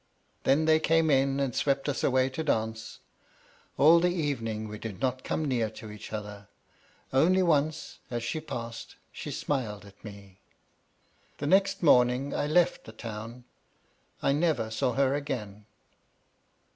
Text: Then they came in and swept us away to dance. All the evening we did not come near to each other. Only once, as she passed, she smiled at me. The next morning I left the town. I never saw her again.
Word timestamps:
Then 0.45 0.65
they 0.65 0.79
came 0.79 1.11
in 1.11 1.39
and 1.39 1.53
swept 1.53 1.87
us 1.87 2.03
away 2.03 2.31
to 2.31 2.43
dance. 2.43 3.01
All 3.77 3.99
the 3.99 4.09
evening 4.09 4.67
we 4.67 4.79
did 4.79 4.99
not 4.99 5.23
come 5.23 5.45
near 5.45 5.69
to 5.69 5.91
each 5.91 6.11
other. 6.11 6.47
Only 7.13 7.43
once, 7.43 7.99
as 8.09 8.23
she 8.23 8.41
passed, 8.41 8.95
she 9.11 9.29
smiled 9.29 9.85
at 9.85 10.03
me. 10.03 10.39
The 11.37 11.45
next 11.45 11.83
morning 11.83 12.33
I 12.33 12.47
left 12.47 12.85
the 12.85 12.91
town. 12.91 13.43
I 14.23 14.31
never 14.31 14.71
saw 14.71 14.93
her 14.93 15.13
again. 15.13 15.67